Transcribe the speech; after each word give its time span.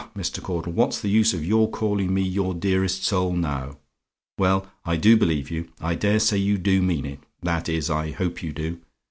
Mr. 0.17 0.41
Caudle, 0.41 0.73
what's 0.73 0.99
the 0.99 1.09
use 1.11 1.31
of 1.31 1.45
your 1.45 1.69
calling 1.69 2.11
me 2.11 2.23
your 2.23 2.55
dearest 2.55 3.03
soul 3.05 3.33
now? 3.33 3.77
Well, 4.35 4.65
I 4.83 4.95
do 4.97 5.15
believe 5.15 5.51
you. 5.51 5.67
I 5.79 5.93
dare 5.93 6.17
say 6.19 6.37
you 6.37 6.57
do 6.57 6.81
mean 6.81 7.05
it; 7.05 7.19
that 7.43 7.69
is, 7.69 7.87
I 7.87 8.09
hope 8.09 8.41
you 8.41 8.51
do. 8.51 8.79